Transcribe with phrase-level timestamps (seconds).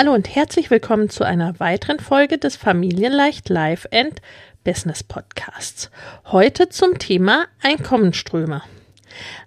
[0.00, 4.22] Hallo und herzlich willkommen zu einer weiteren Folge des Familienleicht Life and
[4.62, 5.90] Business Podcasts.
[6.26, 8.62] Heute zum Thema Einkommensströme.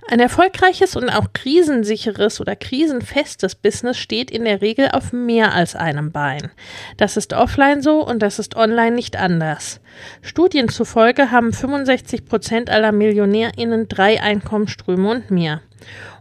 [0.10, 5.78] Ein erfolgreiches und auch krisensicheres oder krisenfestes Business steht in der Regel auf mehr als
[5.78, 6.52] einem Bein.
[6.98, 9.80] Das ist offline so und das ist online nicht anders.
[10.22, 15.62] Studien zufolge haben 65 Prozent aller MillionärInnen drei Einkommensströme und mehr.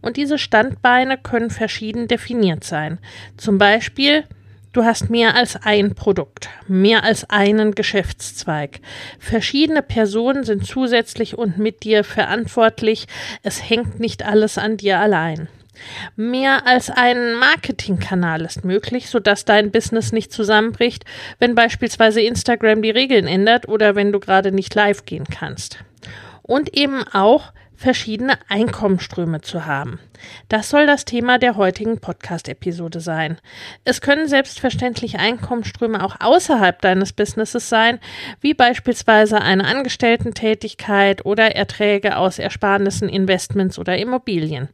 [0.00, 2.98] Und diese Standbeine können verschieden definiert sein.
[3.36, 4.24] Zum Beispiel
[4.72, 8.78] Du hast mehr als ein Produkt, mehr als einen Geschäftszweig.
[9.18, 13.08] Verschiedene Personen sind zusätzlich und mit dir verantwortlich.
[13.42, 15.48] Es hängt nicht alles an dir allein.
[16.14, 21.04] Mehr als ein Marketingkanal ist möglich, sodass dein Business nicht zusammenbricht,
[21.40, 25.78] wenn beispielsweise Instagram die Regeln ändert oder wenn du gerade nicht live gehen kannst.
[26.42, 29.98] Und eben auch verschiedene Einkommensströme zu haben.
[30.50, 33.38] Das soll das Thema der heutigen Podcast-Episode sein.
[33.84, 37.98] Es können selbstverständlich Einkommensströme auch außerhalb deines Businesses sein,
[38.42, 44.68] wie beispielsweise eine Angestellten-Tätigkeit oder Erträge aus Ersparnissen, Investments oder Immobilien.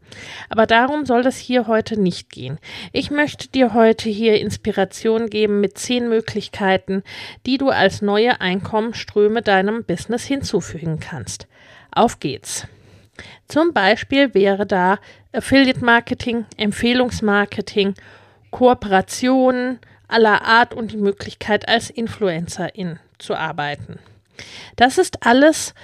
[0.51, 2.59] Aber darum soll es hier heute nicht gehen.
[2.93, 7.05] Ich möchte dir heute hier Inspiration geben mit zehn Möglichkeiten,
[7.47, 11.47] die du als neue Einkommensströme deinem Business hinzufügen kannst.
[11.93, 12.67] Auf geht's!
[13.49, 14.99] Zum Beispiel wäre da
[15.33, 17.95] Affiliate Marketing, Empfehlungsmarketing,
[18.51, 19.79] Kooperationen
[20.09, 23.99] aller Art und die Möglichkeit, als Influencerin zu arbeiten.
[24.77, 25.75] Das ist alles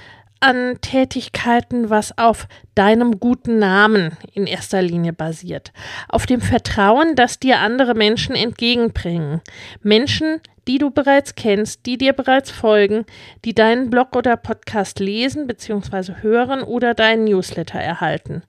[0.43, 5.73] an Tätigkeiten, was auf deinem guten Namen in erster Linie basiert.
[6.09, 9.41] Auf dem Vertrauen, das dir andere Menschen entgegenbringen.
[9.83, 13.05] Menschen, die du bereits kennst, die dir bereits folgen,
[13.45, 16.15] die deinen Blog oder Podcast lesen bzw.
[16.23, 18.43] hören oder deinen Newsletter erhalten.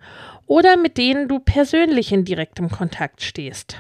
[0.46, 3.78] Oder mit denen du persönlich in direktem Kontakt stehst.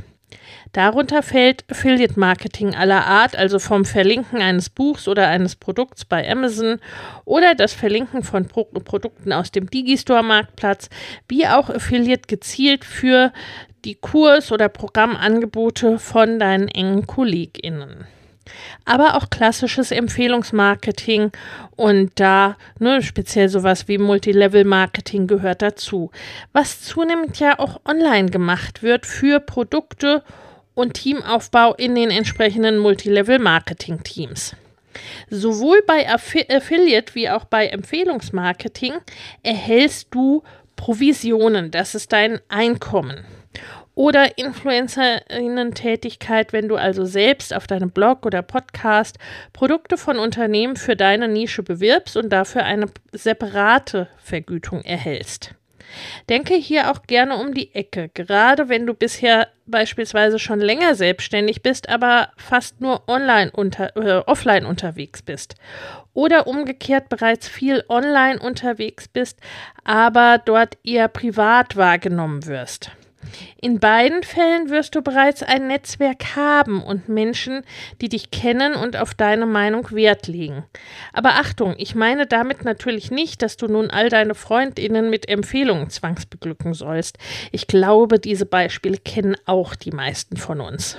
[0.73, 6.28] Darunter fällt Affiliate Marketing aller Art, also vom Verlinken eines Buchs oder eines Produkts bei
[6.29, 6.79] Amazon
[7.25, 10.89] oder das Verlinken von Pro Produkten aus dem Digistore Marktplatz,
[11.28, 13.31] wie auch Affiliate gezielt für
[13.85, 18.07] die Kurs- oder Programmangebote von deinen engen KollegInnen.
[18.83, 21.31] Aber auch klassisches Empfehlungsmarketing
[21.75, 26.09] und da ne, speziell sowas wie Multilevel-Marketing gehört dazu,
[26.51, 30.23] was zunehmend ja auch online gemacht wird für Produkte
[30.75, 34.56] und Teamaufbau in den entsprechenden Multilevel-Marketing-Teams.
[35.29, 38.94] Sowohl bei Affi Affiliate wie auch bei Empfehlungsmarketing
[39.41, 40.44] erhältst du
[40.75, 43.25] Provisionen, das ist dein Einkommen
[43.95, 49.19] oder Influencerinnen-Tätigkeit, wenn du also selbst auf deinem Blog oder Podcast
[49.53, 55.53] Produkte von Unternehmen für deine Nische bewirbst und dafür eine separate Vergütung erhältst.
[56.29, 61.61] Denke hier auch gerne um die Ecke, gerade wenn du bisher beispielsweise schon länger selbstständig
[61.61, 65.55] bist, aber fast nur online unter, äh, offline unterwegs bist.
[66.13, 69.39] Oder umgekehrt bereits viel online unterwegs bist,
[69.83, 72.91] aber dort eher privat wahrgenommen wirst.
[73.61, 77.63] In beiden Fällen wirst du bereits ein Netzwerk haben und Menschen,
[78.01, 80.63] die dich kennen und auf deine Meinung Wert legen.
[81.13, 85.89] Aber Achtung, ich meine damit natürlich nicht, dass du nun all deine Freundinnen mit Empfehlungen
[85.89, 87.17] zwangsbeglücken sollst.
[87.51, 90.97] Ich glaube, diese Beispiele kennen auch die meisten von uns.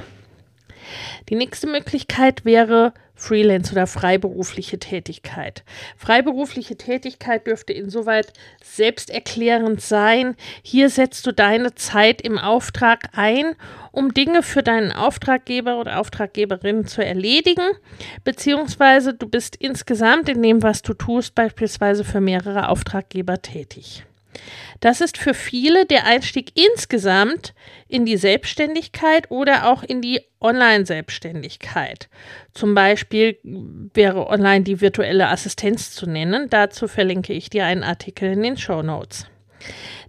[1.29, 5.63] Die nächste Möglichkeit wäre Freelance oder freiberufliche Tätigkeit.
[5.97, 8.33] Freiberufliche Tätigkeit dürfte insoweit
[8.63, 10.37] selbsterklärend sein.
[10.63, 13.55] Hier setzt du deine Zeit im Auftrag ein,
[13.93, 17.69] um Dinge für deinen Auftraggeber oder Auftraggeberin zu erledigen,
[18.25, 24.05] beziehungsweise du bist insgesamt in dem, was du tust, beispielsweise für mehrere Auftraggeber tätig.
[24.81, 27.55] Das ist für viele der Einstieg insgesamt
[27.89, 32.09] in die Selbstständigkeit oder auch in die Online-Selbstständigkeit.
[32.53, 36.51] Zum Beispiel wäre online die virtuelle Assistenz zu nennen.
[36.51, 39.27] Dazu verlinke ich dir einen Artikel in den Show Notes.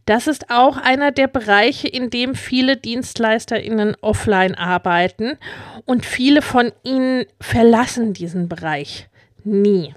[0.06, 5.38] Das ist auch einer der Bereiche, in dem viele DienstleisterInnen offline arbeiten
[5.86, 9.08] und viele von ihnen verlassen diesen Bereich
[9.44, 9.96] nie.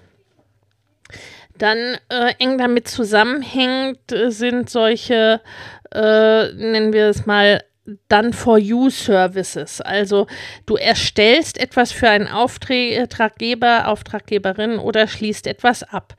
[1.58, 5.40] Dann äh, eng damit zusammenhängt äh, sind solche,
[5.92, 7.62] äh, nennen wir es mal,
[8.08, 9.80] Done for You Services.
[9.80, 10.26] Also
[10.66, 16.14] du erstellst etwas für einen Auftraggeber, Auftraggeberin oder schließt etwas ab.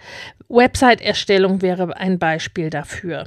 [0.47, 3.25] Website-Erstellung wäre ein Beispiel dafür.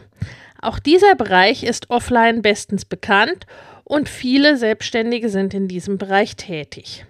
[0.60, 3.46] Auch dieser Bereich ist offline bestens bekannt
[3.84, 7.04] und viele Selbstständige sind in diesem Bereich tätig.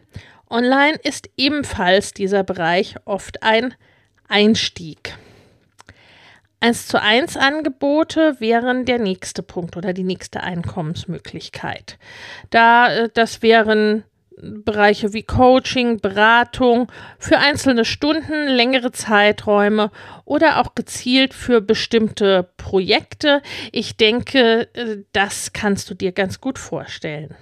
[0.50, 3.74] Online ist ebenfalls dieser Bereich oft ein
[4.32, 5.14] Einstieg.
[6.60, 11.98] 1 zu 1 Angebote wären der nächste Punkt oder die nächste Einkommensmöglichkeit.
[12.50, 14.04] Da, äh, das wären
[14.40, 19.90] Bereiche wie Coaching, Beratung für einzelne Stunden, längere Zeiträume
[20.24, 23.42] oder auch gezielt für bestimmte Projekte.
[23.70, 27.34] Ich denke, äh, das kannst du dir ganz gut vorstellen.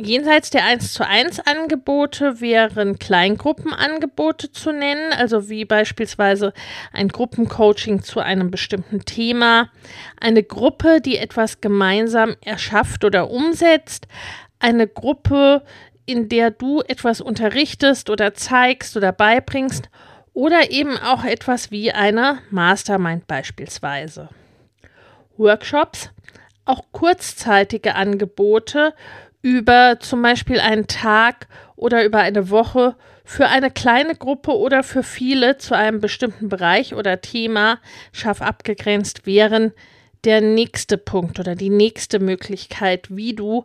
[0.00, 6.52] Jenseits der 1 zu 1 Angebote wären Kleingruppenangebote zu nennen, also wie beispielsweise
[6.92, 9.70] ein Gruppencoaching zu einem bestimmten Thema,
[10.20, 14.06] eine Gruppe, die etwas gemeinsam erschafft oder umsetzt,
[14.60, 15.64] eine Gruppe,
[16.06, 19.90] in der du etwas unterrichtest oder zeigst oder beibringst
[20.32, 24.28] oder eben auch etwas wie eine Mastermind beispielsweise.
[25.36, 26.10] Workshops,
[26.64, 28.94] auch kurzzeitige Angebote
[29.42, 31.46] über zum Beispiel einen Tag
[31.76, 36.94] oder über eine Woche für eine kleine Gruppe oder für viele zu einem bestimmten Bereich
[36.94, 37.78] oder Thema
[38.12, 39.72] scharf abgegrenzt wären
[40.24, 43.64] der nächste Punkt oder die nächste Möglichkeit, wie du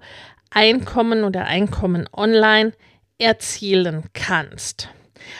[0.51, 2.73] Einkommen oder Einkommen online
[3.17, 4.89] erzielen kannst.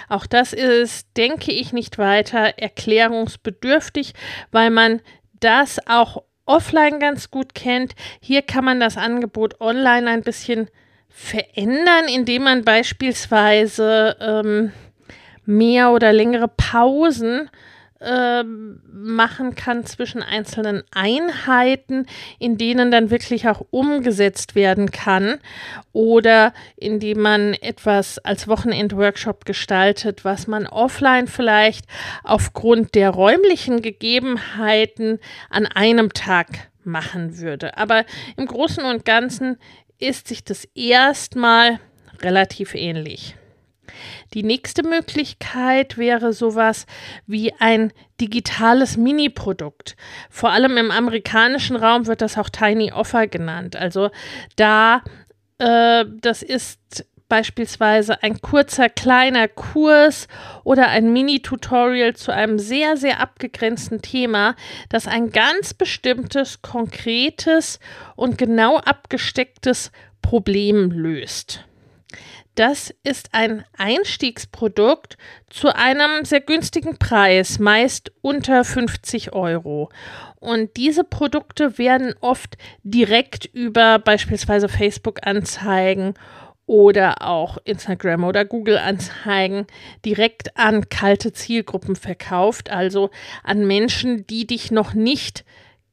[0.10, 4.14] Auch das ist, denke ich, nicht weiter erklärungsbedürftig,
[4.52, 5.02] weil man
[5.34, 7.96] das auch offline ganz gut kennt.
[8.20, 10.70] Hier kann man das Angebot online ein bisschen
[11.10, 14.72] verändern, indem man beispielsweise ähm,
[15.46, 17.73] mehr oder längere Pausen äh,
[18.92, 22.06] machen kann zwischen einzelnen Einheiten,
[22.40, 25.40] in denen dann wirklich auch umgesetzt werden kann
[25.94, 31.86] oder indem man etwas als Wochenendworkshop gestaltet, was man offline vielleicht
[32.24, 35.20] aufgrund der räumlichen Gegebenheiten
[35.50, 36.48] an einem Tag
[36.84, 37.78] machen würde.
[37.78, 38.06] Aber
[38.36, 39.58] im Großen und Ganzen
[40.00, 41.80] ist sich das erstmal
[42.22, 43.36] relativ ähnlich.
[44.34, 46.86] Die nächste Möglichkeit wäre sowas
[47.28, 49.96] wie ein digitales Mini-Produkt.
[50.30, 53.76] Vor allem im amerikanischen Raum wird das auch Tiny Offer genannt.
[53.76, 54.10] Also
[54.56, 55.02] da,
[55.58, 60.28] äh, das ist beispielsweise ein kurzer kleiner Kurs
[60.64, 64.56] oder ein Mini-Tutorial zu einem sehr, sehr abgegrenzten Thema,
[64.90, 67.80] das ein ganz bestimmtes, konkretes
[68.16, 69.92] und genau abgestecktes
[70.22, 71.66] Problem löst.
[72.56, 75.18] Das ist ein Einstiegsprodukt
[75.50, 79.90] zu einem sehr günstigen Preis, meist unter 50 Euro.
[80.40, 86.14] Und diese Produkte werden oft direkt über beispielsweise Facebook-Anzeigen
[86.68, 89.66] oder auch Instagram oder Google-Anzeigen
[90.06, 93.10] direkt an kalte Zielgruppen verkauft, also
[93.44, 95.44] an Menschen, die dich noch nicht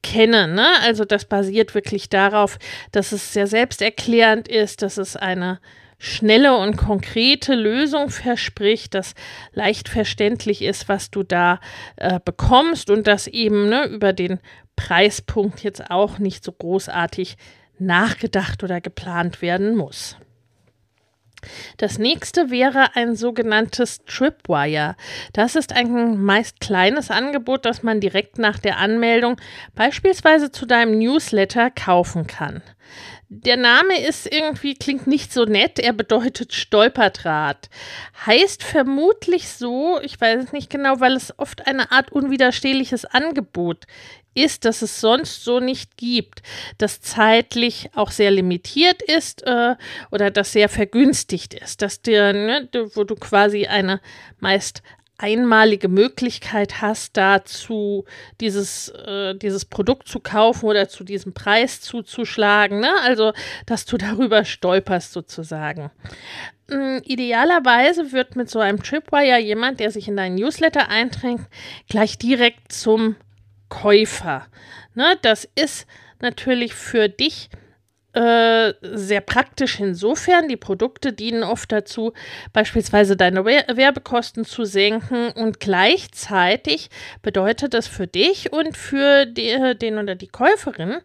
[0.03, 0.53] kennen.
[0.53, 0.67] Ne?
[0.83, 2.59] Also das basiert wirklich darauf,
[2.91, 5.59] dass es sehr selbsterklärend ist, dass es eine
[6.01, 9.13] schnelle und konkrete Lösung verspricht, das
[9.53, 11.59] leicht verständlich ist, was du da
[11.95, 14.39] äh, bekommst und das eben ne, über den
[14.75, 17.37] Preispunkt jetzt auch nicht so großartig
[17.77, 20.17] nachgedacht oder geplant werden muss.
[21.77, 24.95] Das nächste wäre ein sogenanntes Tripwire.
[25.33, 29.37] Das ist ein meist kleines Angebot, das man direkt nach der Anmeldung
[29.75, 32.61] beispielsweise zu deinem Newsletter kaufen kann.
[33.33, 35.79] Der Name ist irgendwie, klingt nicht so nett.
[35.79, 37.69] Er bedeutet Stolperdraht.
[38.25, 43.85] Heißt vermutlich so, ich weiß es nicht genau, weil es oft eine Art unwiderstehliches Angebot
[44.33, 46.41] ist, das es sonst so nicht gibt,
[46.77, 49.75] das zeitlich auch sehr limitiert ist äh,
[50.11, 54.01] oder das sehr vergünstigt ist, dass dir, ne, wo du quasi eine
[54.41, 54.83] meist
[55.21, 58.05] einmalige Möglichkeit hast, dazu
[58.39, 62.79] dieses, äh, dieses Produkt zu kaufen oder zu diesem Preis zuzuschlagen.
[62.79, 62.91] Ne?
[63.03, 63.33] Also,
[63.65, 65.91] dass du darüber stolperst sozusagen.
[66.69, 71.43] Ähm, idealerweise wird mit so einem Tripwire jemand, der sich in deinen Newsletter einträgt,
[71.87, 73.15] gleich direkt zum
[73.69, 74.47] Käufer.
[74.95, 75.17] Ne?
[75.21, 75.87] Das ist
[76.19, 77.49] natürlich für dich
[78.13, 80.47] äh, sehr praktisch insofern.
[80.47, 82.13] Die Produkte dienen oft dazu,
[82.53, 86.89] beispielsweise deine Werbekosten zu senken und gleichzeitig
[87.21, 90.97] bedeutet das für dich und für die, den oder die Käuferin,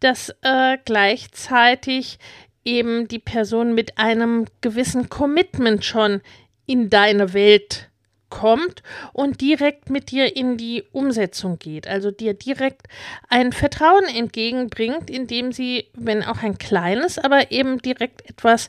[0.00, 2.18] dass äh, gleichzeitig
[2.64, 6.20] eben die Person mit einem gewissen Commitment schon
[6.66, 7.88] in deine Welt
[8.28, 12.86] kommt und direkt mit dir in die Umsetzung geht, also dir direkt
[13.28, 18.68] ein Vertrauen entgegenbringt, indem sie, wenn auch ein kleines, aber eben direkt etwas,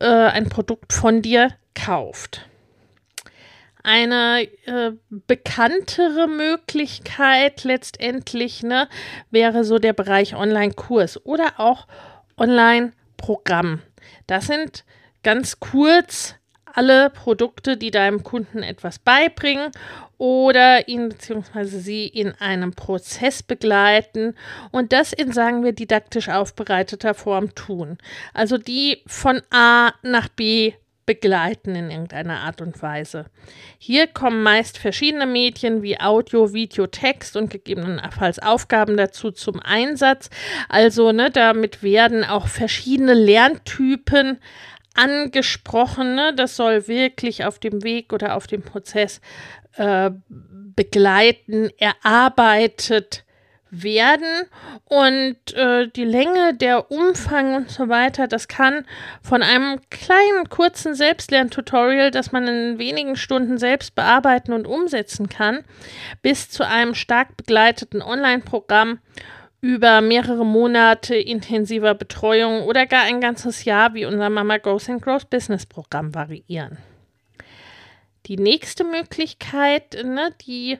[0.00, 2.46] äh, ein Produkt von dir kauft.
[3.82, 8.88] Eine äh, bekanntere Möglichkeit letztendlich ne,
[9.30, 11.86] wäre so der Bereich Online-Kurs oder auch
[12.36, 13.82] Online-Programm.
[14.26, 14.84] Das sind
[15.22, 16.34] ganz kurz
[16.76, 19.70] alle Produkte, die deinem Kunden etwas beibringen
[20.18, 21.64] oder ihn bzw.
[21.64, 24.34] sie in einem Prozess begleiten
[24.70, 27.98] und das in, sagen wir, didaktisch aufbereiteter Form tun.
[28.34, 30.74] Also die von A nach B
[31.06, 33.26] begleiten in irgendeiner Art und Weise.
[33.78, 40.28] Hier kommen meist verschiedene Medien wie Audio, Video, Text und gegebenenfalls Aufgaben dazu zum Einsatz.
[40.68, 44.38] Also, ne, damit werden auch verschiedene Lerntypen
[44.96, 49.20] angesprochene, das soll wirklich auf dem Weg oder auf dem Prozess
[49.76, 53.24] äh, begleiten, erarbeitet
[53.70, 54.46] werden.
[54.84, 58.86] Und äh, die Länge, der Umfang und so weiter, das kann
[59.22, 65.64] von einem kleinen kurzen Selbstlerntutorial, das man in wenigen Stunden selbst bearbeiten und umsetzen kann,
[66.22, 69.00] bis zu einem stark begleiteten Online-Programm
[69.66, 75.02] über mehrere Monate intensiver Betreuung oder gar ein ganzes Jahr wie unser Mama Goes and
[75.02, 76.78] Grows Business Programm variieren.
[78.26, 80.78] Die nächste Möglichkeit, ne, die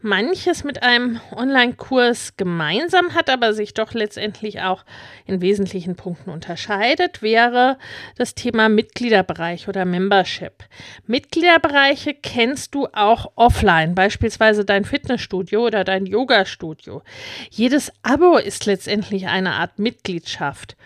[0.00, 4.84] manches mit einem Online-Kurs gemeinsam hat, aber sich doch letztendlich auch
[5.26, 7.78] in wesentlichen Punkten unterscheidet, wäre
[8.16, 10.64] das Thema Mitgliederbereich oder Membership.
[11.06, 17.02] Mitgliederbereiche kennst du auch offline, beispielsweise dein Fitnessstudio oder dein Yoga-Studio.
[17.50, 20.76] Jedes Abo ist letztendlich eine Art Mitgliedschaft.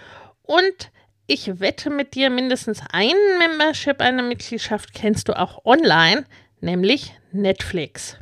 [0.42, 0.90] Und
[1.26, 6.24] ich wette mit dir, mindestens ein Membership, eine Mitgliedschaft kennst du auch online,
[6.60, 8.18] nämlich Netflix.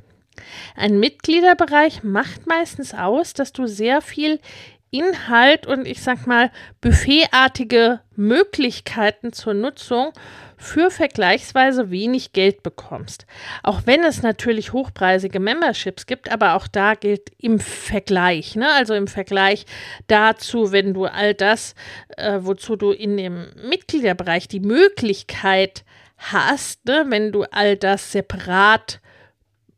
[0.76, 4.40] Ein Mitgliederbereich macht meistens aus, dass du sehr viel
[4.90, 10.12] Inhalt und ich sag mal buffetartige Möglichkeiten zur Nutzung
[10.56, 13.26] für vergleichsweise wenig Geld bekommst.
[13.62, 18.68] Auch wenn es natürlich hochpreisige Memberships gibt, aber auch da gilt im Vergleich, ne?
[18.72, 19.66] also im Vergleich
[20.08, 21.74] dazu, wenn du all das,
[22.16, 25.84] äh, wozu du in dem Mitgliederbereich die Möglichkeit
[26.16, 27.04] hast, ne?
[27.08, 29.00] wenn du all das separat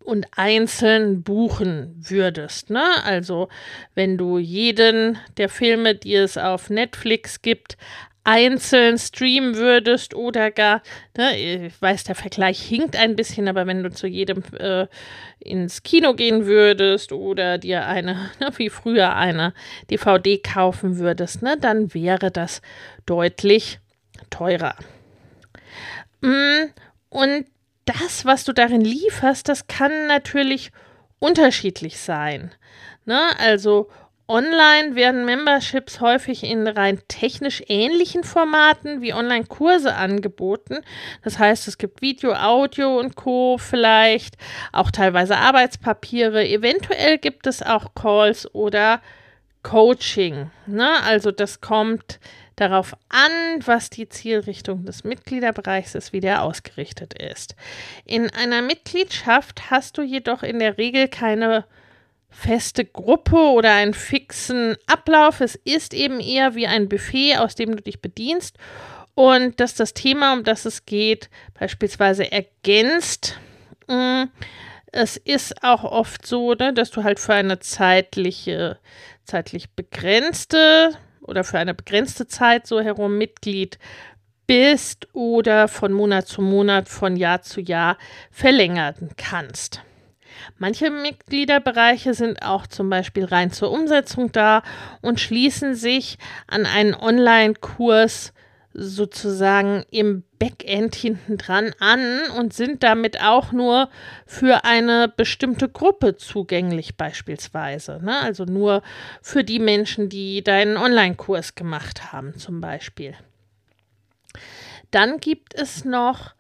[0.05, 2.71] und einzeln buchen würdest.
[2.71, 2.85] Ne?
[3.05, 3.49] Also
[3.95, 7.77] wenn du jeden der Filme, die es auf Netflix gibt,
[8.25, 10.83] einzeln streamen würdest oder gar,
[11.17, 14.87] ne, ich weiß, der Vergleich hinkt ein bisschen, aber wenn du zu jedem äh,
[15.39, 19.55] ins Kino gehen würdest oder dir eine, ne, wie früher eine
[19.91, 22.61] DVD kaufen würdest, ne, dann wäre das
[23.07, 23.81] deutlich
[24.29, 24.77] teurer.
[26.21, 26.71] Mm,
[27.09, 27.47] und
[27.85, 30.71] das, was du darin lieferst, das kann natürlich
[31.19, 32.53] unterschiedlich sein.
[33.05, 33.21] Ne?
[33.39, 33.89] Also
[34.31, 40.79] online werden Memberships häufig in rein technisch ähnlichen Formaten wie Online-Kurse angeboten.
[41.25, 43.59] Das heißt, es gibt Video, Audio und Co.
[43.59, 44.37] vielleicht,
[44.73, 46.47] auch teilweise Arbeitspapiere.
[46.47, 49.01] Eventuell gibt es auch Calls oder
[49.65, 50.51] Coaching.
[50.67, 50.89] Ne?
[51.03, 52.21] Also das kommt
[52.61, 57.57] darauf an, was die Zielrichtung des Mitgliederbereichs ist, wie der ausgerichtet ist.
[58.05, 61.65] In einer Mitgliedschaft hast du jedoch in der Regel keine
[62.29, 65.41] feste Gruppe oder einen fixen Ablauf.
[65.41, 68.57] Es ist eben eher wie ein Buffet, aus dem du dich bedienst
[69.15, 73.39] und dass das Thema, um das es geht, beispielsweise ergänzt.
[73.89, 74.25] Mm,
[74.93, 78.79] es ist auch oft so, ne, dass du halt für eine zeitliche,
[79.25, 80.97] zeitlich begrenzte
[81.31, 83.79] oder für eine begrenzte Zeit so herum Mitglied
[84.47, 87.97] bist oder von Monat zu Monat, von Jahr zu Jahr
[88.33, 89.83] verlängern kannst.
[90.59, 94.63] Manche Mitgliederbereiche sind auch zum Beispiel rein zur Umsetzung da
[95.03, 96.19] und schließen sich
[96.49, 98.33] an einen Online-Kurs
[98.73, 103.91] sozusagen im Backend hinten dran an und sind damit auch nur
[104.27, 108.01] für eine bestimmte Gruppe zugänglich beispielsweise.
[108.03, 108.19] Ne?
[108.21, 108.83] Also nur
[109.23, 113.15] für die Menschen, die deinen Online-Kurs gemacht haben zum Beispiel.
[114.91, 116.35] Dann gibt es noch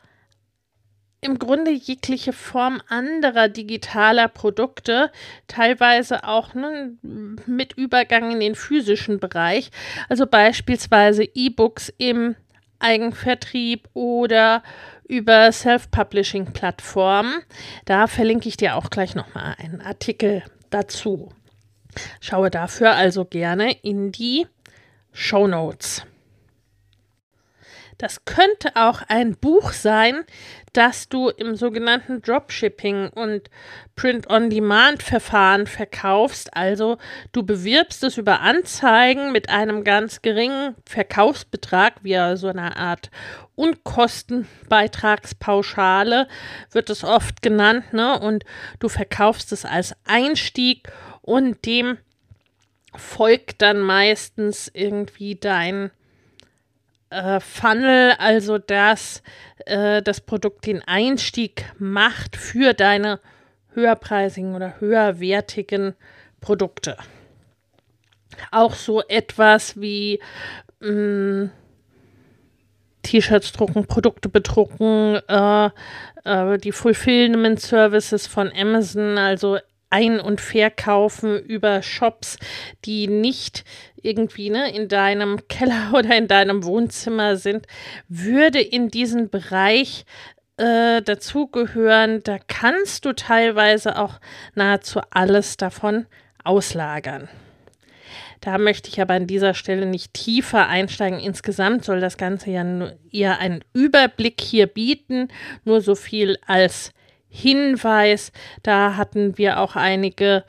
[1.20, 5.10] im Grunde jegliche Form anderer digitaler Produkte,
[5.48, 9.70] teilweise auch ne, mit Übergang in den physischen Bereich,
[10.08, 12.36] also beispielsweise E-Books im
[12.78, 14.62] Eigenvertrieb oder
[15.06, 17.42] über Self-Publishing-Plattformen.
[17.84, 21.32] Da verlinke ich dir auch gleich nochmal einen Artikel dazu.
[22.20, 24.46] Schaue dafür also gerne in die
[25.12, 26.06] Show Notes.
[28.00, 30.24] Das könnte auch ein Buch sein,
[30.72, 33.50] das du im sogenannten Dropshipping und
[33.94, 36.56] Print-on-Demand-Verfahren verkaufst.
[36.56, 36.96] Also
[37.32, 43.10] du bewirbst es über Anzeigen mit einem ganz geringen Verkaufsbetrag, wie so eine Art
[43.54, 46.26] Unkostenbeitragspauschale
[46.70, 48.18] wird es oft genannt, ne?
[48.18, 48.44] Und
[48.78, 50.88] du verkaufst es als Einstieg
[51.20, 51.98] und dem
[52.96, 55.90] folgt dann meistens irgendwie dein
[57.10, 59.22] äh, Funnel, also dass
[59.66, 63.20] äh, das Produkt den Einstieg macht für deine
[63.74, 65.94] höherpreisigen oder höherwertigen
[66.40, 66.96] Produkte.
[68.50, 70.20] Auch so etwas wie
[70.80, 71.46] mm,
[73.02, 75.70] T-Shirts drucken, Produkte bedrucken, äh,
[76.24, 79.58] äh, die Fulfillment Services von Amazon, also
[79.90, 82.38] ein- und verkaufen über Shops,
[82.84, 83.64] die nicht
[84.02, 87.66] irgendwie ne, in deinem Keller oder in deinem Wohnzimmer sind,
[88.08, 90.04] würde in diesen Bereich
[90.56, 92.22] äh, dazugehören.
[92.22, 94.20] Da kannst du teilweise auch
[94.54, 96.06] nahezu alles davon
[96.44, 97.28] auslagern.
[98.40, 101.20] Da möchte ich aber an dieser Stelle nicht tiefer einsteigen.
[101.20, 105.28] Insgesamt soll das Ganze ja nur eher einen Überblick hier bieten.
[105.64, 106.92] Nur so viel als
[107.28, 108.32] Hinweis.
[108.62, 110.44] Da hatten wir auch einige,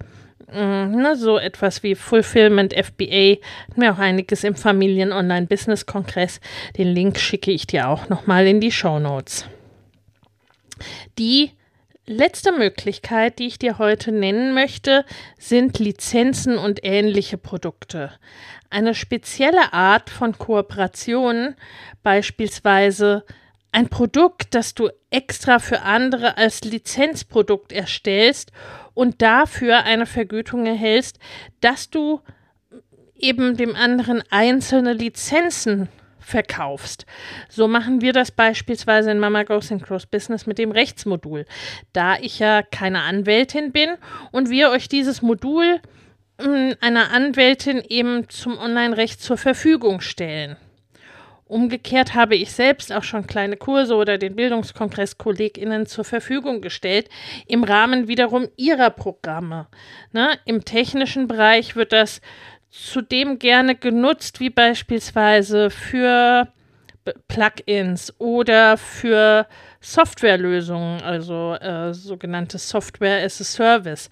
[0.53, 3.38] ne, so etwas wie Fulfillment FBA,
[3.75, 6.39] wir auch einiges im Familien-Online-Business-Kongress.
[6.77, 9.46] Den Link schicke ich dir auch nochmal in die Show Notes.
[11.17, 11.51] Die
[12.05, 15.05] letzte Möglichkeit, die ich dir heute nennen möchte,
[15.38, 18.12] sind Lizenzen und ähnliche Produkte.
[18.70, 21.55] Eine spezielle Art von Kooperation,
[22.03, 23.24] beispielsweise
[23.72, 28.51] ein Produkt, das du extra für andere als Lizenzprodukt erstellst
[28.94, 31.20] und dafür eine Vergütung erhältst,
[31.62, 32.22] dass du
[33.16, 37.05] eben dem anderen einzelne Lizenzen verkaufst.
[37.50, 41.46] So machen wir das beispielsweise in Mama Goes in Cross Business mit dem Rechtsmodul.
[41.94, 43.90] Da ich ja keine Anwältin bin
[44.31, 45.79] und wir euch dieses Modul
[46.40, 50.57] hm, einer Anwältin eben zum Online-Recht zur Verfügung stellen.
[51.51, 57.09] Umgekehrt habe ich selbst auch schon kleine Kurse oder den Bildungskongress KollegInnen zur Verfügung gestellt,
[57.46, 59.68] im Rahmen wiederum ihrer Programme.
[60.14, 60.40] Ne?
[60.46, 62.22] Im technischen Bereich wird das
[62.70, 66.48] zudem gerne genutzt, wie beispielsweise für
[67.27, 69.46] Plugins oder für
[69.81, 74.09] Softwarelösungen, also äh, sogenannte Software as a Service.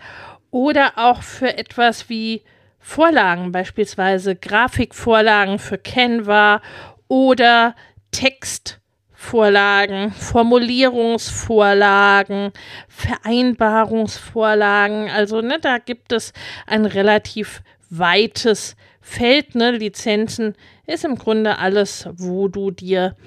[0.52, 2.43] Oder auch für etwas wie
[2.80, 6.62] Vorlagen, beispielsweise Grafikvorlagen für Canva
[7.10, 7.76] oder
[8.12, 12.54] Textvorlagen, Formulierungsvorlagen,
[12.88, 15.10] Vereinbarungsvorlagen.
[15.10, 16.32] Also ne, da gibt es
[16.65, 19.56] ein relativ weites Feld.
[19.56, 19.72] Ne?
[19.72, 20.56] Lizenzen
[20.88, 23.17] ist im Grunde alles, wo du dir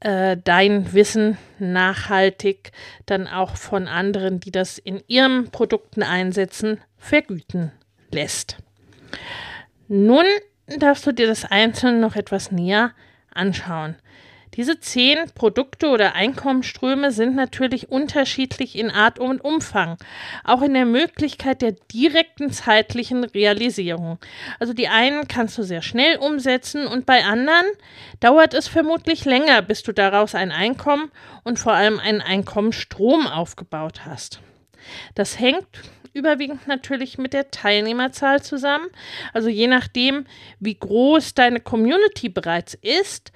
[0.00, 2.72] äh, dein Wissen nachhaltig
[3.06, 7.72] dann auch von anderen, die das in ihren Produkten einsetzen, vergüten
[8.10, 8.56] lässt.
[9.88, 10.24] Nun
[10.78, 13.07] darfst du dir das einzeln noch etwas näher anschauen.
[14.54, 19.98] Diese zehn Produkte oder Einkommensströme sind natürlich unterschiedlich in Art und Umfang,
[20.42, 24.18] auch in der Möglichkeit der direkten zeitlichen Realisierung.
[24.58, 27.66] Also die einen kannst du sehr schnell umsetzen und bei anderen
[28.20, 31.10] dauert es vermutlich länger, bis du daraus ein Einkommen
[31.44, 34.40] und vor allem einen Einkommensstrom aufgebaut hast.
[35.14, 35.66] Das hängt
[36.14, 38.86] überwiegend natürlich mit der Teilnehmerzahl zusammen.
[39.32, 40.26] Also je nachdem,
[40.60, 43.32] wie groß deine Community bereits ist,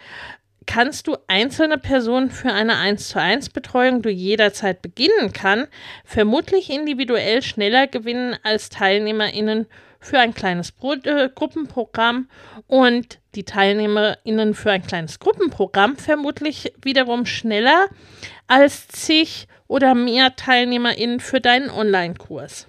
[0.66, 5.66] kannst du einzelne Personen für eine 1 zu 1 Betreuung, die jederzeit beginnen kann,
[6.04, 9.66] vermutlich individuell schneller gewinnen als TeilnehmerInnen
[10.02, 12.28] für ein kleines Pro äh, Gruppenprogramm
[12.66, 17.86] und die TeilnehmerInnen für ein kleines Gruppenprogramm vermutlich wiederum schneller
[18.46, 22.66] als zig oder mehr TeilnehmerInnen für deinen Online-Kurs.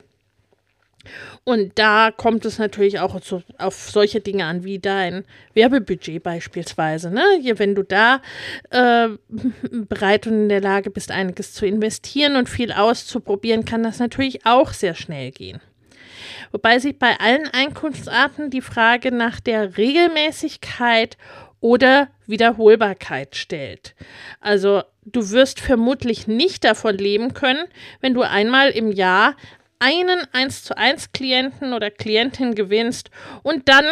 [1.43, 7.11] Und da kommt es natürlich auch zu, auf solche Dinge an wie dein Werbebudget beispielsweise.
[7.11, 7.21] Ne?
[7.57, 8.21] Wenn du da
[8.69, 9.09] äh,
[9.71, 14.45] bereit und in der Lage bist, einiges zu investieren und viel auszuprobieren, kann das natürlich
[14.45, 15.59] auch sehr schnell gehen.
[16.53, 21.17] Wobei sich bei allen Einkunftsarten die Frage nach der Regelmäßigkeit
[21.59, 23.95] oder Wiederholbarkeit stellt.
[24.39, 27.65] Also du wirst vermutlich nicht davon leben können,
[28.01, 29.35] wenn du einmal im Jahr
[29.79, 33.09] einen 1 zu 1 Klienten oder Klientin gewinnst
[33.41, 33.85] und dann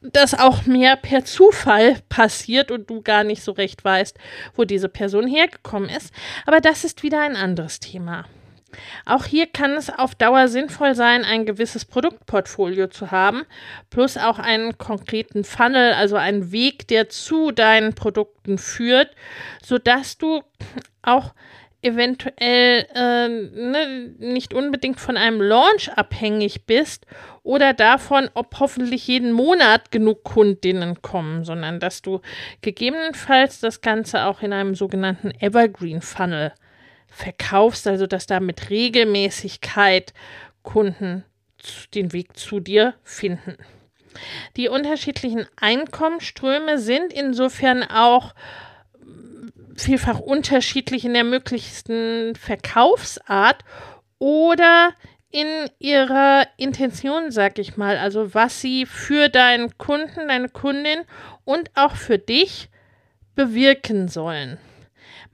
[0.00, 4.16] das auch mehr per Zufall passiert und du gar nicht so recht weißt,
[4.54, 6.12] wo diese Person hergekommen ist.
[6.46, 8.24] Aber das ist wieder ein anderes Thema.
[9.04, 13.44] Auch hier kann es auf Dauer sinnvoll sein, ein gewisses Produktportfolio zu haben,
[13.90, 19.10] plus auch einen konkreten Funnel, also einen Weg, der zu deinen Produkten führt,
[19.62, 20.42] sodass du
[21.02, 21.32] auch
[21.82, 27.06] eventuell äh, ne, nicht unbedingt von einem Launch abhängig bist
[27.42, 32.20] oder davon, ob hoffentlich jeden Monat genug Kundinnen kommen, sondern dass du
[32.60, 36.52] gegebenenfalls das Ganze auch in einem sogenannten Evergreen Funnel
[37.12, 40.12] verkaufst, also dass da mit Regelmäßigkeit
[40.62, 41.24] Kunden
[41.94, 43.56] den Weg zu dir finden.
[44.56, 48.34] Die unterschiedlichen Einkommensströme sind insofern auch
[49.76, 53.64] vielfach unterschiedlich in der möglichsten Verkaufsart
[54.18, 54.92] oder
[55.30, 55.46] in
[55.78, 61.00] ihrer Intention, sag ich mal, also was sie für deinen Kunden, deine Kundin
[61.44, 62.68] und auch für dich
[63.34, 64.58] bewirken sollen.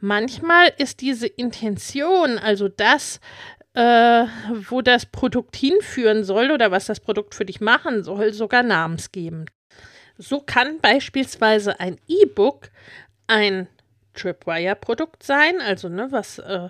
[0.00, 3.20] Manchmal ist diese Intention, also das,
[3.74, 4.24] äh,
[4.68, 9.50] wo das Produkt hinführen soll oder was das Produkt für dich machen soll, sogar namensgebend.
[10.16, 12.70] So kann beispielsweise ein E-Book
[13.26, 13.68] ein
[14.14, 16.68] Tripwire-Produkt sein, also ne, was äh,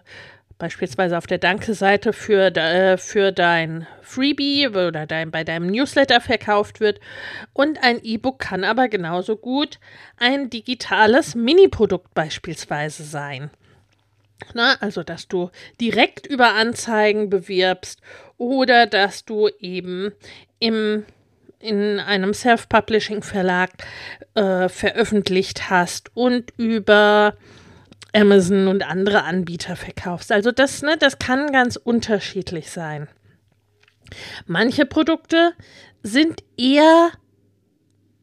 [0.59, 6.81] beispielsweise auf der Danke-Seite für, äh, für dein Freebie oder dein, bei deinem Newsletter verkauft
[6.81, 7.01] wird.
[7.53, 9.79] Und ein E-Book kann aber genauso gut
[10.17, 13.51] ein digitales Mini-Produkt beispielsweise sein.
[14.55, 18.01] Na, also, dass du direkt über Anzeigen bewirbst
[18.37, 20.13] oder dass du eben
[20.59, 21.05] im
[21.61, 23.71] in einem Self-Publishing-Verlag
[24.35, 27.35] äh, veröffentlicht hast und über
[28.19, 30.33] Amazon und andere Anbieter verkaufst.
[30.33, 33.09] Also das, ne, das kann ganz unterschiedlich sein.
[34.47, 35.53] Manche Produkte
[36.03, 37.11] sind eher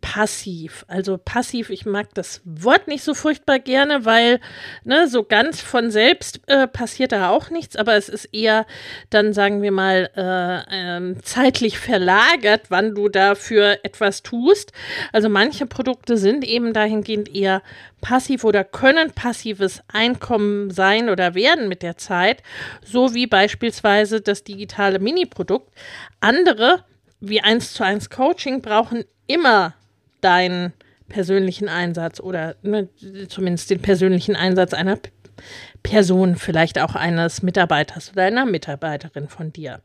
[0.06, 0.86] passiv.
[0.88, 4.40] Also passiv, ich mag das Wort nicht so furchtbar gerne, weil
[4.84, 8.68] ne, so ganz von selbst äh, passiert da auch nichts, aber es ist eher
[9.10, 14.74] dann, sagen wir mal, äh, äh, zeitlich verlagert, wann du dafür etwas tust.
[15.12, 17.64] Also manche Produkte sind eben dahingehend eher
[18.00, 22.44] passiv oder können passives Einkommen sein oder werden mit der Zeit,
[22.84, 25.74] so wie beispielsweise das digitale Mini-Produkt.
[26.20, 26.84] Andere
[27.22, 29.74] wie 1 zu 1 Coaching brauchen immer
[30.26, 30.74] deinen
[31.08, 32.90] persönlichen Einsatz oder ne,
[33.30, 34.98] zumindest den persönlichen Einsatz einer
[35.84, 39.82] Person, vielleicht auch eines Mitarbeiters oder einer Mitarbeiterin von dir.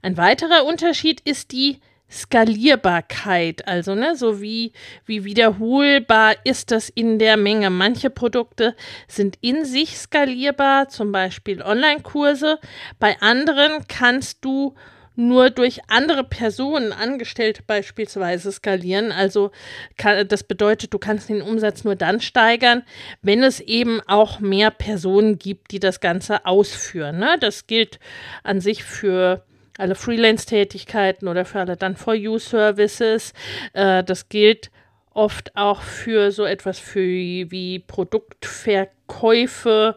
[0.00, 4.72] Ein weiterer Unterschied ist die Skalierbarkeit, also ne, so wie,
[5.04, 7.68] wie wiederholbar ist das in der Menge.
[7.68, 8.74] Manche Produkte
[9.08, 12.60] sind in sich skalierbar, zum Beispiel Online-Kurse.
[12.98, 14.74] Bei anderen kannst du
[15.18, 19.10] nur durch andere Personen, Angestellte beispielsweise, skalieren.
[19.10, 19.50] Also
[19.96, 22.84] kann, das bedeutet, du kannst den Umsatz nur dann steigern,
[23.20, 27.18] wenn es eben auch mehr Personen gibt, die das Ganze ausführen.
[27.18, 27.36] Ne?
[27.40, 27.98] Das gilt
[28.44, 29.44] an sich für
[29.76, 33.32] alle Freelance-Tätigkeiten oder für alle dann for you Services.
[33.72, 34.70] Äh, das gilt
[35.14, 39.96] oft auch für so etwas für wie Produktverkäufe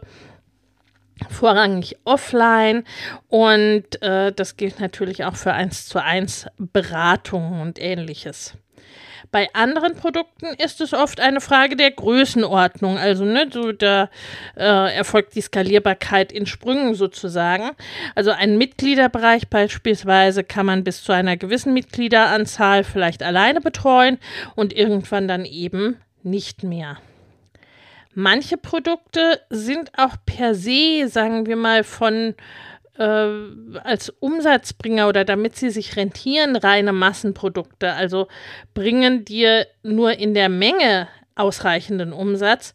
[1.30, 2.84] vorrangig offline
[3.28, 8.56] und äh, das gilt natürlich auch für 1 zu 1 Beratungen und ähnliches.
[9.32, 12.98] Bei anderen Produkten ist es oft eine Frage der Größenordnung.
[12.98, 14.10] Also, ne, so da
[14.58, 17.72] äh, erfolgt die Skalierbarkeit in Sprüngen sozusagen.
[18.14, 24.18] Also, einen Mitgliederbereich beispielsweise kann man bis zu einer gewissen Mitgliederanzahl vielleicht alleine betreuen
[24.56, 26.98] und irgendwann dann eben nicht mehr.
[28.14, 32.36] Manche Produkte sind auch per se, sagen wir mal, von
[32.98, 33.04] äh,
[33.84, 37.94] als Umsatzbringer oder damit sie sich rentieren, reine Massenprodukte.
[37.94, 38.28] Also
[38.74, 42.74] bringen dir nur in der Menge ausreichenden Umsatz,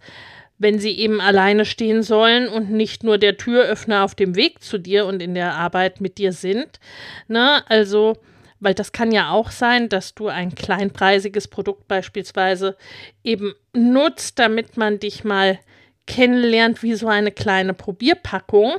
[0.58, 4.78] wenn sie eben alleine stehen sollen und nicht nur der Türöffner auf dem Weg zu
[4.78, 6.80] dir und in der Arbeit mit dir sind.
[7.28, 7.62] Ne?
[7.68, 8.16] Also
[8.60, 12.76] weil das kann ja auch sein, dass du ein kleinpreisiges Produkt beispielsweise
[13.22, 15.58] eben nutzt, damit man dich mal
[16.06, 18.76] kennenlernt wie so eine kleine Probierpackung.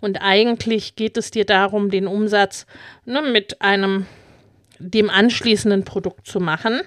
[0.00, 2.66] Und eigentlich geht es dir darum, den Umsatz
[3.04, 4.06] ne, mit einem
[4.78, 6.80] dem anschließenden Produkt zu machen.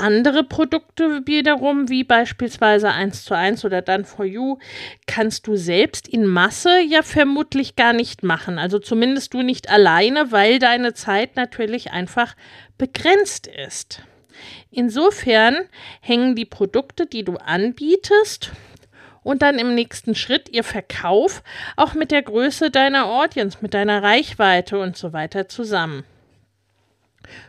[0.00, 4.58] Andere Produkte wiederum, wie beispielsweise 1 zu 1 oder Done for You,
[5.06, 8.58] kannst du selbst in Masse ja vermutlich gar nicht machen.
[8.58, 12.34] Also zumindest du nicht alleine, weil deine Zeit natürlich einfach
[12.78, 14.02] begrenzt ist.
[14.70, 15.56] Insofern
[16.00, 18.52] hängen die Produkte, die du anbietest,
[19.22, 21.42] und dann im nächsten Schritt ihr Verkauf
[21.76, 26.04] auch mit der Größe deiner Audience, mit deiner Reichweite und so weiter zusammen.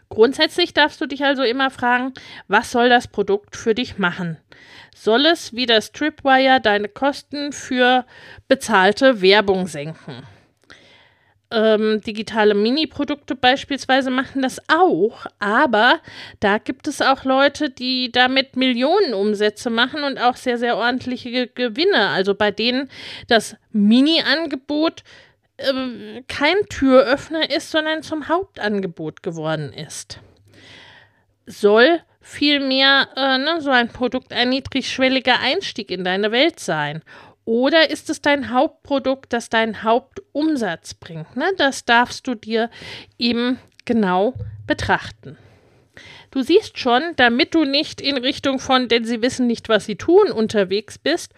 [0.10, 2.14] Grundsätzlich darfst du dich also immer fragen,
[2.48, 4.38] was soll das Produkt für dich machen?
[4.96, 8.06] Soll es wie das Tripwire deine Kosten für
[8.48, 10.24] bezahlte Werbung senken?
[11.54, 16.00] Ähm, digitale Mini-Produkte beispielsweise machen das auch, aber
[16.40, 21.48] da gibt es auch Leute, die damit Millionen Umsätze machen und auch sehr, sehr ordentliche
[21.48, 22.08] Gewinne.
[22.08, 22.90] Also bei denen
[23.28, 25.04] das Mini-Angebot
[25.62, 30.20] äh, kein Türöffner ist, sondern zum Hauptangebot geworden ist.
[31.46, 37.02] Soll vielmehr äh, ne, so ein Produkt ein niedrigschwelliger Einstieg in deine Welt sein.
[37.46, 41.36] Oder ist es dein Hauptprodukt, das deinen Hauptumsatz bringt?
[41.36, 41.52] Ne?
[41.58, 42.70] Das darfst du dir
[43.18, 44.36] eben genau
[44.68, 45.38] betrachten.
[46.32, 49.98] Du siehst schon, damit du nicht in Richtung von, denn sie wissen nicht, was sie
[49.98, 51.34] tun, unterwegs bist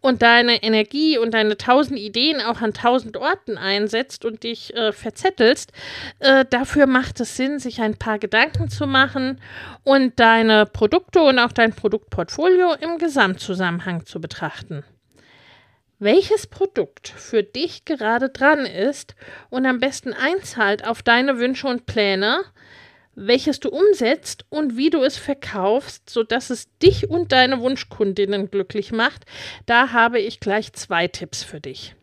[0.00, 4.92] und deine Energie und deine tausend Ideen auch an tausend Orten einsetzt und dich äh,
[4.92, 5.72] verzettelst,
[6.20, 9.38] äh, dafür macht es Sinn, sich ein paar Gedanken zu machen
[9.84, 14.82] und deine Produkte und auch dein Produktportfolio im Gesamtzusammenhang zu betrachten.
[15.98, 19.14] Welches Produkt für dich gerade dran ist
[19.50, 22.44] und am besten einzahlt auf deine Wünsche und Pläne,
[23.18, 28.92] welches du umsetzt und wie du es verkaufst, sodass es dich und deine Wunschkundinnen glücklich
[28.92, 29.24] macht,
[29.66, 31.94] da habe ich gleich zwei Tipps für dich.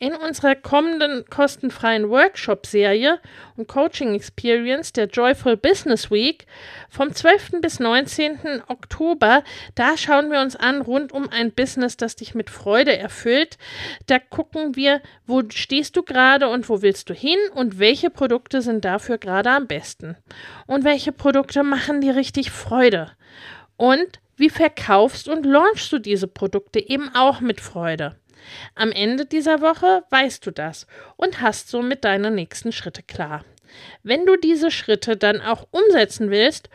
[0.00, 3.18] In unserer kommenden kostenfreien Workshop-Serie
[3.56, 6.46] und Coaching Experience der Joyful Business Week
[6.88, 7.60] vom 12.
[7.60, 8.62] bis 19.
[8.68, 9.42] Oktober,
[9.74, 13.58] da schauen wir uns an rund um ein Business, das dich mit Freude erfüllt.
[14.06, 18.62] Da gucken wir, wo stehst du gerade und wo willst du hin und welche Produkte
[18.62, 20.16] sind dafür gerade am besten.
[20.68, 23.10] Und welche Produkte machen dir richtig Freude.
[23.76, 28.14] Und wie verkaufst und launchst du diese Produkte eben auch mit Freude?
[28.74, 33.44] Am Ende dieser Woche weißt du das und hast somit deine nächsten Schritte klar.
[34.02, 36.70] Wenn du diese Schritte dann auch umsetzen willst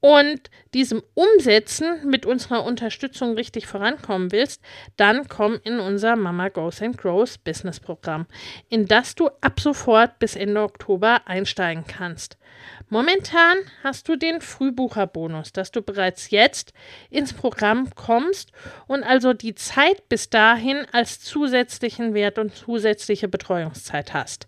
[0.00, 4.62] und diesem Umsetzen mit unserer Unterstützung richtig vorankommen willst,
[4.96, 8.26] dann komm in unser Mama Goes and Grows Business Programm,
[8.68, 12.38] in das du ab sofort bis Ende Oktober einsteigen kannst.
[12.88, 16.72] Momentan hast du den Frühbucherbonus, dass du bereits jetzt
[17.10, 18.52] ins Programm kommst
[18.86, 24.46] und also die Zeit bis dahin als zusätzlichen Wert und zusätzliche Betreuungszeit hast.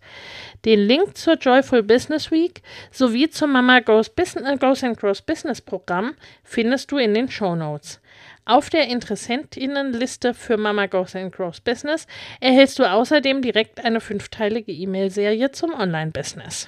[0.65, 5.21] Den Link zur Joyful Business Week sowie zum Mama Goes, Business, äh, Goes and Grows
[5.21, 8.01] Business Programm findest du in den Show Notes.
[8.45, 12.07] Auf der Interessentinnenliste für Mama Goes and Grows Business
[12.39, 16.67] erhältst du außerdem direkt eine fünfteilige E-Mail-Serie zum Online-Business.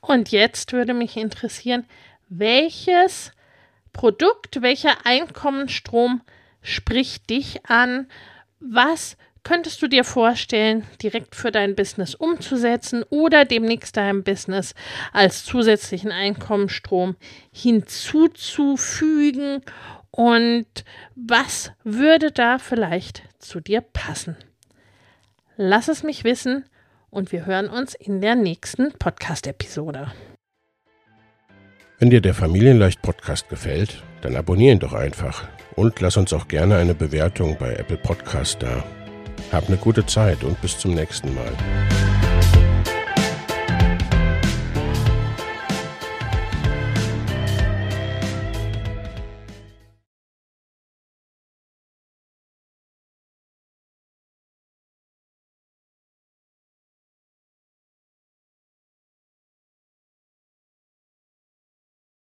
[0.00, 1.86] Und jetzt würde mich interessieren,
[2.28, 3.32] welches
[3.92, 6.22] Produkt, welcher Einkommensstrom
[6.62, 8.08] spricht dich an?
[8.60, 14.74] Was könntest du dir vorstellen, direkt für dein Business umzusetzen oder demnächst deinem Business
[15.12, 17.14] als zusätzlichen Einkommensstrom
[17.52, 19.62] hinzuzufügen?
[20.10, 20.66] Und
[21.14, 24.36] was würde da vielleicht zu dir passen?
[25.56, 26.64] Lass es mich wissen
[27.14, 30.12] und wir hören uns in der nächsten Podcast-Episode.
[31.98, 35.46] Wenn dir der Familienleicht Podcast gefällt, dann abonnier ihn doch einfach
[35.76, 38.84] und lass uns auch gerne eine Bewertung bei Apple Podcast da.
[39.52, 42.33] Hab eine gute Zeit und bis zum nächsten Mal.